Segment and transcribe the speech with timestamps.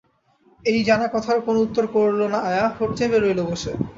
[0.65, 3.71] এই জানা কথার কোনো উত্তর করল না আয়া, ঠোঁট চেপে রইল বসে।